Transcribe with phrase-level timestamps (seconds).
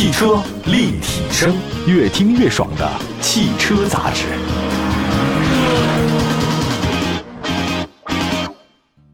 [0.00, 1.54] 汽车立体声，
[1.86, 4.24] 越听越爽的汽车杂志。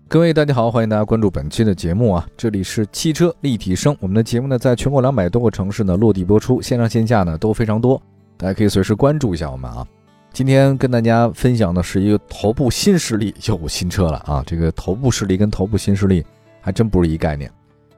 [0.06, 3.96] 各位大家好，欢迎大家关注本期的节目啊，这里是汽车立体声。
[3.98, 8.00] 我们的节目呢，在全国两百多个城市呢落地播出，线上线下呢都非常多，
[8.36, 9.84] 大家可以随时关注一下我们啊。
[10.32, 16.24] 今天跟大家分享的是一个头部新势力有新车了啊，这个头部势力跟头部新势力
[16.60, 17.50] 还真不是一概念。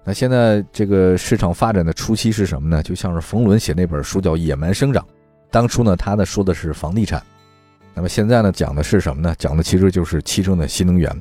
[0.09, 2.83] 那现在这个市场发展的初期是什么呢？
[2.83, 5.05] 就像是冯仑写那本书叫《野蛮生长》，
[5.51, 7.23] 当初呢他呢说的是房地产，
[7.93, 9.34] 那么现在呢讲的是什么呢？
[9.39, 11.15] 讲的其实就是汽车的新能源。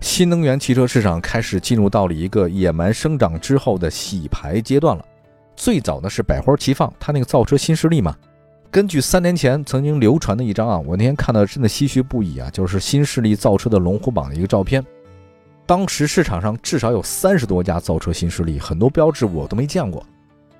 [0.00, 5.04] 新能源汽车市场开始进入到了一个野蛮生长之后的洗牌阶段了。
[5.54, 8.16] 最早呢是百花齐放，它那个造车新势力嘛。
[8.68, 14.84] 根据三年前曾经流传的一张啊，我那天看到真的唏嘘不已啊，就是新势力造车的龙虎榜的一个照片。
[15.66, 20.04] 当时市场上至少有三十多家造车新势力，很多标志我都没见过。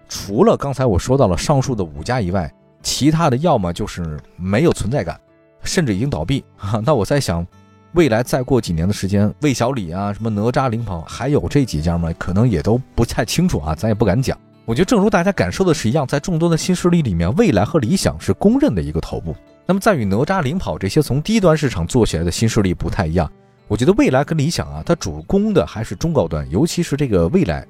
[0.09, 2.53] 除了刚才我说到了上述的五家以外，
[2.83, 5.19] 其他的要么就是没有存在感，
[5.63, 6.45] 甚至已经倒闭。
[6.85, 7.47] 那我在想，
[7.93, 12.11] 未来再过几年的时间，魏小李啊，什么哪吒领跑，还有这几家吗？
[12.19, 14.39] 可能也都不太清楚啊，咱也不敢讲。
[14.65, 19.37] 我觉得正如大家感受的是一样，在众多的新势力里面，蔚来和理想是公认的一个头部。
[19.67, 23.31] 那么在与哪吒领跑这些从低端市场做起来的新势力不太一样。
[23.67, 27.67] 我觉得未来跟理想啊，它主攻的还是中高端，尤其是这个未来，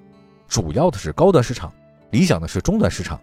[0.49, 1.71] 主要的是高端市场；
[2.11, 3.19] 理想的是中端市场。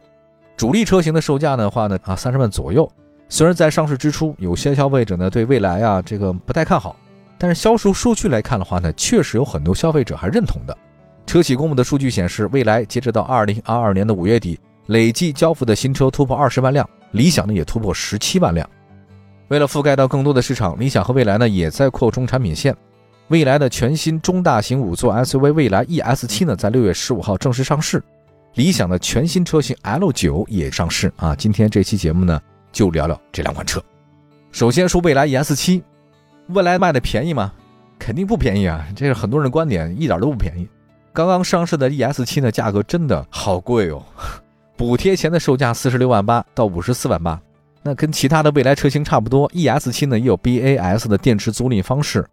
[0.55, 2.89] 主力车型的售价的话呢，啊三十万左右。
[3.27, 6.95] 虽然在上市之初，有些消费者呢对未来啊这个不太看好，
[7.37, 10.77] 但是销售数据来看的话呢，确实有很多消费者还认同的。
[11.25, 18.69] 车企公布的数据显示，未来截止到二零二二年的五月底，累计交付的新车突破二十万辆，理想呢也突破十七万辆。
[19.51, 22.73] 为了覆盖到更多的市场，理想和蔚来呢也在扩充产品线。
[23.27, 28.01] 蔚来的全新中大型五座 SUV 蔚来 ES7 呢，在六月十五号正式上市。
[28.53, 31.35] 理想的全新车型 L9 也上市啊。
[31.35, 33.83] 今天这期节目呢，就聊聊这两款车。
[34.53, 35.81] 首先说蔚来 ES7，
[36.47, 37.51] 蔚来卖的便宜吗？
[37.99, 40.65] 肯定不便宜啊，这是很多人的观点，一点都不便宜。
[41.11, 44.01] 刚刚上市的 ES7 呢，价格真的好贵哦，
[44.77, 47.37] 补贴前的售价四十六万八到五十四万八。
[47.83, 52.23] 那跟其他的未来车型差不多，ES7 呢也有 BAS 的电池租赁方式。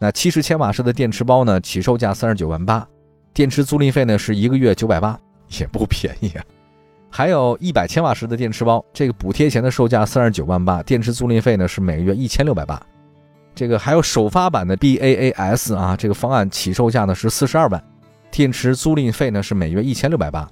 [0.00, 2.86] 那七十千瓦时的电池包呢，起售价三十九万八，
[3.32, 5.18] 电池租赁费呢是一个月九百八，
[5.60, 6.44] 也不便宜啊。
[7.08, 12.82] 还有一百千瓦时的电池包，这个补贴前的售价三十九万八，电池租赁费呢是每个月一千六百八。
[13.54, 17.82] 这个还有首发版的 BAAS 啊，这个方案起售价呢是四十二万，
[18.30, 20.46] 电池租赁费呢是每月一千六百八。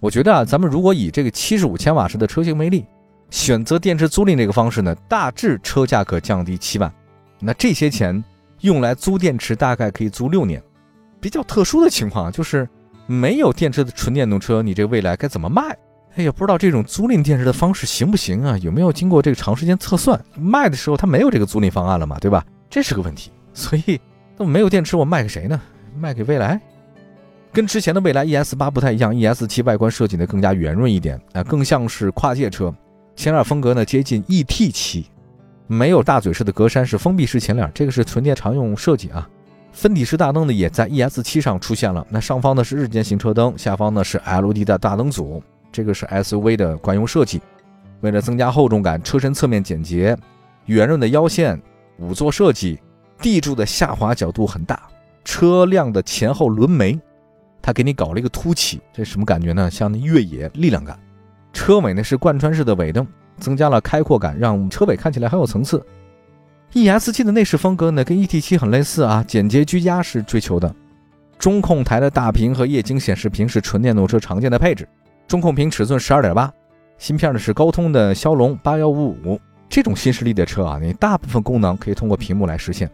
[0.00, 2.84] 我觉得啊，咱们如果以这个七十五千瓦时的车型为例。
[3.30, 6.92] 选择电池租赁这个方式呢，大致车价可降低七万，
[7.40, 8.22] 那这些钱
[8.60, 10.62] 用来租电池，大概可以租六年。
[11.20, 12.68] 比较特殊的情况就是
[13.06, 15.76] 没有电池的纯电动车，你这未来该怎么卖？
[16.16, 18.56] 哎呀，不知道这种租赁电池的方式行不行啊？
[18.58, 20.22] 有没有经过这个长时间测算？
[20.38, 22.44] 卖的时候它没有这个租赁方案了嘛，对吧？
[22.70, 23.32] 这是个问题。
[23.52, 24.00] 所以，
[24.36, 25.60] 那么没有电池，我卖给谁呢？
[25.98, 26.60] 卖给未来？
[27.52, 32.74] 跟之前的蔚来 ES 八不太一样，ES 七外观设计呢更加圆润一点，啊，更像是跨界车。
[33.16, 35.06] 前脸风格呢接近 ET 七，
[35.66, 39.28] 没有大嘴式的格栅，是封闭式前脸，这个是纯电常用设计啊。
[39.72, 45.42] 分体式大灯呢也在 ES 七上出现了，那上方呢是日间行车灯，下方呢是 LED 的大灯组，
[45.72, 47.40] 这个是 SUV 的惯用设计。
[48.00, 50.16] 为了增加厚重感，车身侧面简洁，
[50.66, 51.60] 圆润的腰线，
[51.98, 52.78] 五座设计，
[53.18, 54.82] 地柱的下滑角度很大，
[55.24, 57.00] 车辆的前后轮眉，
[57.62, 59.70] 它给你搞了一个凸起，这什么感觉呢？
[59.70, 60.98] 像那越野力量感。
[61.54, 63.06] 车尾呢是贯穿式的尾灯，
[63.38, 65.82] 增加了开阔感，让车尾看起来很有层次。
[66.72, 70.74] ES7 的内饰风格呢跟 ET7 很类似啊，简洁居家是追求的。
[71.38, 74.86] 中控台的大屏和液晶显示屏是纯电动车常见的配置。
[75.28, 76.52] 中控屏尺寸十二点八，
[76.98, 79.40] 芯片呢是高通的骁龙八幺五五。
[79.68, 82.90] 这种新势力的车啊，你大部分功能可以通过屏幕来实现，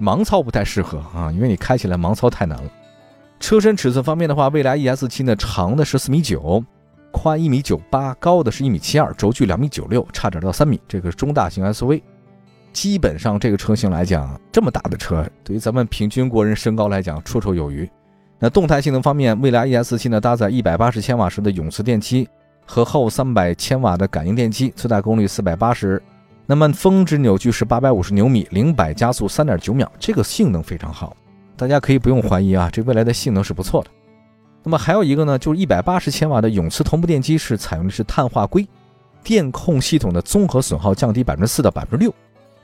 [0.00, 2.70] 盲操不太适合啊，因为你开起来盲操太难了。
[3.38, 6.62] 车身尺寸方面的话，蔚来 ES7 呢长的是四米九。
[7.12, 10.80] 宽一米九八，高的是一米七二，轴距两米九六，差点到三米。
[10.88, 12.02] 这个是中大型 SUV，
[12.72, 17.88] 基本上这个车型来讲，这么大的车，对于咱们平均国人身高来讲，绰绰有余。
[18.38, 22.26] 那动态性能方面，蔚来 ES7 呢搭载一百八十千瓦时的永磁电机
[22.64, 26.02] 和后三百千瓦的感应电机，最大功率四百八十，
[26.46, 31.14] 那么峰值扭矩是八百五十牛米，零百加速三点九秒，这个性能非常好，
[31.54, 33.90] 大家可以不用怀疑啊，这未来的性能是不错的。
[34.62, 38.66] 那么还有一个呢，就是一百八十千瓦的永磁同步电机是采用的是碳化硅，
[39.24, 42.14] 电控系统的综合损耗降低百分之四到百分之六。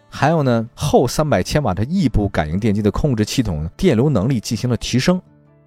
[0.09, 5.21] 还有呢，后三百千瓦的异步感应电机的控制系统电流能力进行了提升。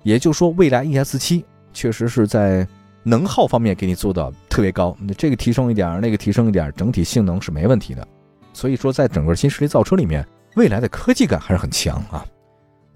[0.04, 1.44] 也就是说，蔚来 ES7
[1.74, 2.66] 确实是在
[3.04, 8.08] 能耗方面给你做到特别高，这个提升一点，那个提升一点，整体性能是没问题的。
[8.54, 10.26] 所以说，在整个新势力造车里面，
[10.56, 12.26] 未来的科技感还是很强啊。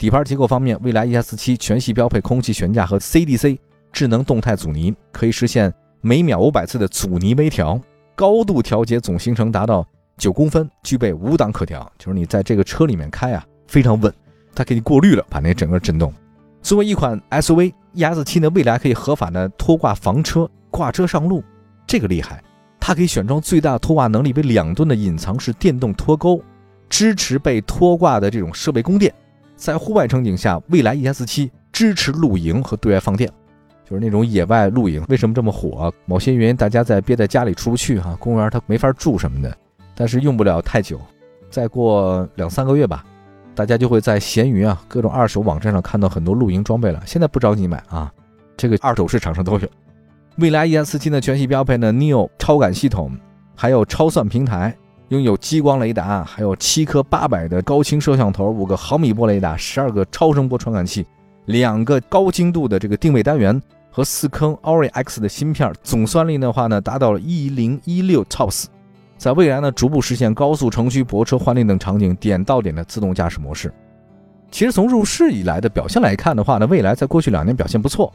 [0.03, 3.57] 底盘结构方面，蔚来 ES7 全系标配空气悬架和 CDC
[3.93, 7.79] 智能动态阻尼，可以实现每秒五百次的阻尼微调，
[8.13, 14.13] 高度调节总行程达到九公分，具备五档可调，就是你在这个车里面开啊非常稳，
[14.53, 16.13] 它给你过滤了，把那整个震动。
[16.61, 21.41] 作为一款 SUV，ES7 呢，未来可以合法的拖挂房车，挂车上路，
[21.87, 22.43] 这个厉害。
[22.77, 26.43] 它可以选装最大拖挂能力为两吨的隐藏式电动拖钩，
[26.89, 29.09] 支持被拖挂的这种设备供电。
[29.55, 33.29] 在户外场景下，蔚来 ES7 支持露营和对外放电，
[33.87, 35.03] 就是那种野外露营。
[35.09, 35.93] 为什么这么火？
[36.05, 39.55] 某些原因，大家在憋在家里出不去哈，公园它没法住什么的，
[39.95, 40.99] 但是用不了太久，
[41.49, 43.03] 再过两三个月吧。
[43.55, 46.99] 大家就会在闲鱼啊各种二手网站上看到很多露营装备了。
[47.05, 48.11] 现在不着急买啊，
[48.57, 49.67] 这个二手市场上都有。
[50.37, 53.15] 蔚来 ES7 的全系标配呢，Neo 超感系统，
[53.55, 54.75] 还有超算平台，
[55.13, 61.05] 拥有激光雷达，还有七颗八百的高清摄像头，五个毫米波雷达，十二个超声波传感器，
[61.45, 63.61] 两个高精度的这个定位单元
[63.91, 68.65] 和四颗 Ori X 的芯片，总算力的话呢达到了一零一六 TOPS。
[69.15, 73.71] 在未来呢，逐步实现高速城区泊车换电等场景点到点的自动驾驶模式。
[74.49, 78.11] 其实从入市以来的表现来看的话呢，未来在过去两年表现不错。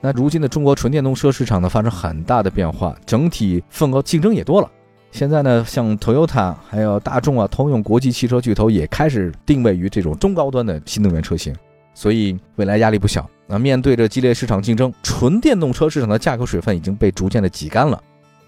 [0.00, 4.70] 那如今的中国纯电动车市场呢，发生很大的变化，整体份额竞争也多了。
[5.10, 11.54] 现在呢，像 Toyota 还有大众啊，通用国际汽车巨头也开始定位于这种中高端的新能源车型，
[11.94, 13.28] 所以未来压力不小。
[13.46, 18.00] 那面对着激烈市场竞争，纯电动车市场的价格水分已经被逐渐的挤干了。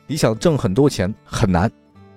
[0.07, 1.71] 你想挣很多钱很难。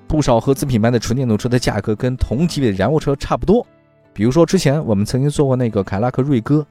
[0.05, 3.65] 不少合资品牌的纯电动车的价格跟同级别的燃油车差不多，
[4.13, 6.63] 比如说之前我们曾经做过那个凯拉克瑞歌，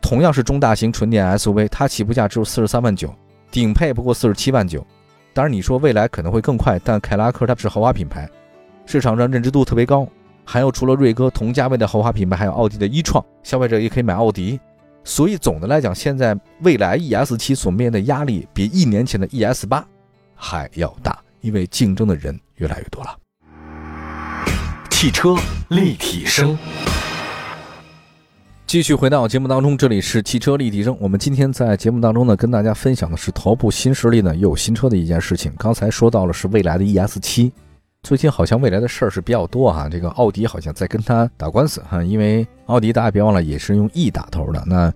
[0.00, 3.12] 同样是中大型纯电 SUV，它起步价只有四十三万九，
[3.50, 4.82] 顶配不过四十七万九。
[5.36, 8.26] 当然你说未来可能会更快，但凯拉克它是豪华品牌，
[8.86, 10.08] 市场上认知度特别高。
[10.46, 14.58] 还有除了瑞歌同价位的豪华品牌，还有奥迪的一创，消费者也可以买奥迪。
[15.04, 19.84] 所以总的来讲，现在未来 ES7 所面临的压力比一年前的 ES8
[20.34, 21.18] 还要大。
[21.42, 23.14] 因为竞争的人越来越多了。
[24.90, 25.36] 汽车
[25.68, 26.56] 立体声，
[28.66, 30.96] 继续回到节目当中，这里是汽车立体声。
[31.00, 35.52] 我们今天在节目当中呢，跟大家分享的是头部新势力呢又有新车的一件事情。
[35.56, 37.52] 刚才说到了是未来的 ES 七，
[38.02, 39.88] 最近好像未来的事儿是比较多哈。
[39.88, 44.92] 这个奥迪好像在跟他打官司哈，因为奥迪大家别忘了也是用 E 打头的，那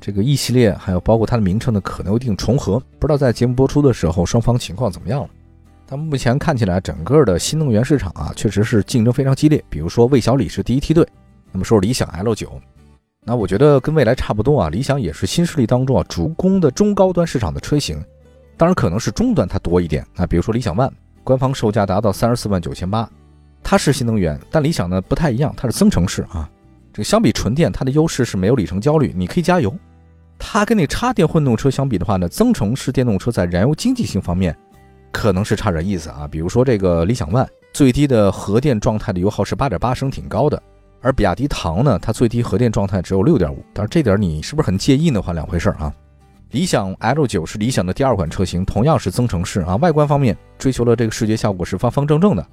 [0.00, 2.82] 这个 E 系列还有包括它的名称呢，可能有一定重合。
[2.98, 5.28] 不知道在节目播出的时候，双方情况怎么样了？
[5.84, 9.62] 但目前看起来，整个的新能源市场啊，确实是竞争非常激烈。
[9.68, 11.06] 比如说，魏小李是第一梯队，
[11.52, 12.58] 那么说理想 L 九，
[13.26, 14.70] 那我觉得跟未来差不多啊。
[14.70, 18.02] 理想也是新势力当中啊主攻的中高端市场的车型，
[18.56, 20.04] 当然可能是中端它多一点。
[20.16, 20.90] 那比如说理想 ONE，
[21.22, 23.08] 官方售价达到三十四万九千八，
[23.62, 26.48] 它是新能源，但理想呢不太一样，它是增程式啊。
[26.92, 29.74] 这个相比纯电，它的优势是没有里程焦虑，你可以加油。
[30.38, 34.56] 它跟那插电混动车相比的话呢，增程式电动车在燃油经济性方面。
[35.12, 40.62] 可能是差点意思啊，比如说这个理想 ONE 最低的核电状态的油耗是八点八升，挺高的。
[41.02, 45.20] 而比亚迪唐呢，它最低核电状态只有六点五，但是这点你是不是很介意呢？
[45.20, 45.92] 话两回事啊。
[46.50, 49.76] 理想 L 九是理想的第二款车型，同样是增程式啊。
[49.76, 52.44] 外观方面追求了这个视觉效果是方方正正的，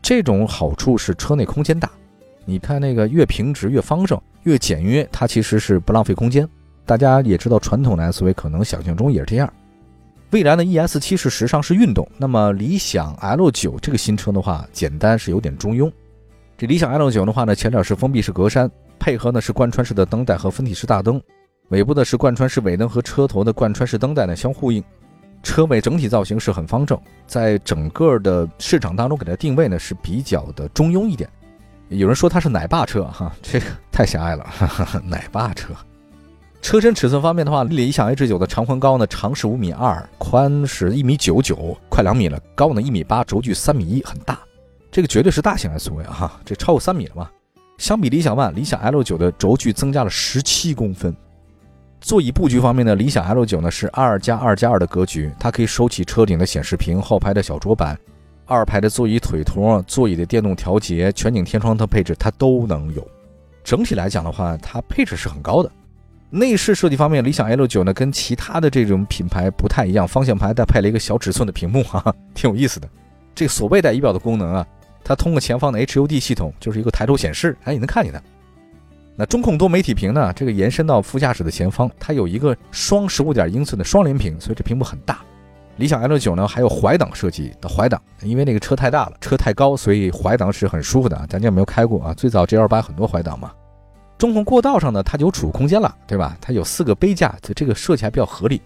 [0.00, 1.90] 这种好处是车内空间大。
[2.44, 6.48] 你看那个越平直越方正越简约，它其实是不浪费空间。
[6.84, 9.52] 大家也知道，传统的 SUV 可能想象中也是这样。
[10.30, 15.92] 蔚来的 ES 七是时尚是运动，那么理想 L 九这个新车的话，简单是有点中庸。
[16.66, 21.20] 理想 L 九的话呢，前脸是封闭式格栅，配合呢是贯穿式的灯带和分体式大灯，
[21.68, 24.82] 尾部的是贯穿式尾灯和车头的贯穿式灯带呢相呼应。
[25.42, 31.28] 车尾整体造型是很方正，在整个的市场当中给它定位呢是比较的中庸一点。
[31.88, 35.74] 有人说它是奶爸车哈，这个太狭隘了，哈哈奶爸车。
[36.62, 42.38] 车身尺寸方面的话，理想 H 九的长宽高呢，长是五米二，宽是一米九九，快两米了。
[42.54, 44.38] 高呢一米八，轴距三米一，很大。
[44.92, 47.30] 这个绝对是大型 SUV 啊，这超过三米了嘛？
[47.78, 51.16] 相比理想 ONE，理想 L 九的轴距增加了十七公分。
[51.98, 57.98] 座椅布局方面呢，理想 L 九呢是二加二加二的格局，它可以收起车顶的显示屏，后排的小桌板，
[58.44, 63.06] 二排的座椅腿托，座椅的电动调节，全景天窗的配置它都能有。
[63.64, 65.72] 整体来讲的话，它配置是很高的。
[66.28, 72.86] 内饰设计方面，理想 L 九呢跟其他的这种品牌不太一样，方向盘带配了一个小尺寸的屏幕，哈哈，挺有意思的。
[73.34, 74.66] 这个所谓带仪表的功能啊，
[75.04, 78.20] 它通过前方的 HUD 系统，就是一个抬头显示，哎，你能看见它。
[79.14, 85.20] 那中控多媒体屏呢，这个延伸到副驾驶的前方，它有一个双十五点英寸的双联屏，所以这屏幕很大。
[85.76, 91.26] 理想 L 九呢还有怀挡设计的怀挡，因为那个车太大了，车太高，所以怀挡是很舒服的啊。
[91.28, 92.14] 大家有没有开过啊？
[92.14, 93.52] 最早 G L 八很多怀挡嘛。
[94.18, 96.36] 中控过道上呢，它就有储物空间了，对吧？
[96.40, 98.62] 它有四个杯架，这个设计还比较合理。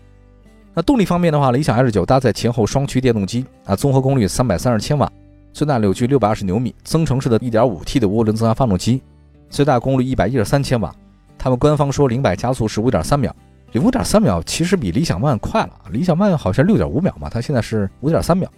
[0.74, 5.10] 那动力方面的话，理想 L 九搭载前后双驱电动机啊，综合功率三百三十千瓦，
[5.56, 9.02] 最大扭矩六百二十牛米，增程式的一点五 T 的涡轮增压发动机，
[9.48, 10.94] 最大功率一百一十三千瓦。
[11.38, 13.34] 他们官方说零百加速是五点三秒。
[13.76, 18.52] 五点三秒其实比理想 ONE 快了，理想 ONE 好像六点五秒嘛，它现在是五点三秒。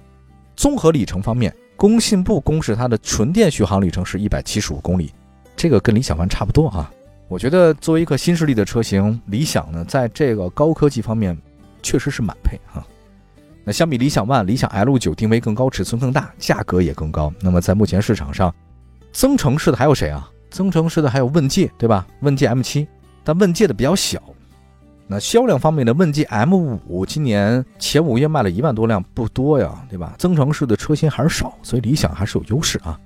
[0.57, 5.12] 综合里程方面，工信部公示它的纯电续航里程是一百七十五公里，
[5.55, 6.90] 这个跟理想 ONE 差不多啊。
[7.28, 11.38] 我觉得作为一个新势力的车型，理想呢在这个高科技方面
[11.81, 12.85] 确实是满配啊。
[13.68, 17.30] 那相比理想 ONE，理想 L 九定位更高，尺寸更大，价格也更高。
[17.38, 18.50] 那么在目前市场上，
[19.12, 20.26] 增程式的还有谁啊？
[20.48, 22.06] 增程式的还有问界，对吧？
[22.20, 22.87] 问界 M7，
[23.22, 24.22] 但问界的比较小。
[25.06, 30.14] 那销量方面的问界 M5 今年前五月卖了一万多辆，不多呀，对吧？
[30.16, 32.98] 增程式的车型还是少，所以理想还是有优势啊。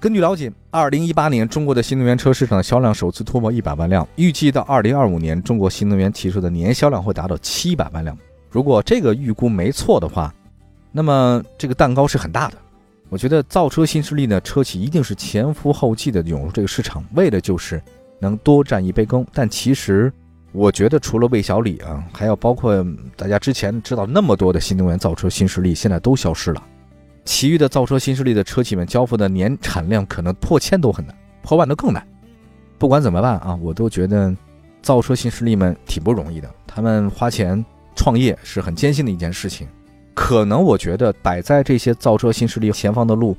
[0.00, 8.18] 根据了解，二零一八年中国的新能源车市场销量首次突破一百万辆，预计到二零二五年，中国新能源汽车的年销量会达到七百万辆。
[8.52, 10.32] 如果这个预估没错的话，
[10.92, 12.58] 那么这个蛋糕是很大的。
[13.08, 17.82] 我觉得造车新势力呢，车企一定是前赴后继的涌入这个市场，为的就是
[18.20, 19.26] 能多占一杯羹。
[19.32, 20.12] 但其实。
[20.54, 26.62] 我觉得除了魏小李啊，还要包括大家之前知道那么多的新能源造车新势力，现在都消失了。
[27.24, 32.06] 其余的造车新势力的车企们交付的年产量可能破千都很难，破万都更难。
[32.76, 34.36] 不管怎么办啊，我都觉得
[34.82, 39.66] 造车新势力们挺不容易的，他们花钱创业是很艰辛的一件事情。
[40.14, 43.36] 可能我觉得摆在这些造车新势力前方的路，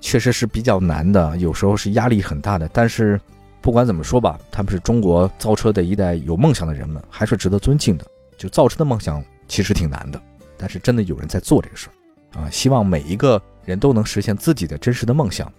[0.00, 3.20] 确实是比较难的，有时候是压力很大的，但是。
[3.60, 8.04] 不管怎么说吧，他们是中国造车的一代有梦想的人们，还是值得尊敬的。
[8.36, 10.20] 就造车的梦想其实挺难的，
[10.58, 12.50] 但是真的有人在做这个事儿啊！
[12.50, 15.50] 希望每一个人都能实现自己的真实的梦想。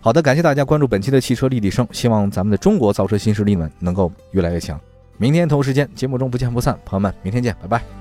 [0.00, 4.78] 好的，感谢大家关注本期的汽车立体声，希望咱们的中国造车新势力们能够越来越强。
[5.20, 7.99] 明天同时间节目中不见不散，朋友们，明天见，拜拜。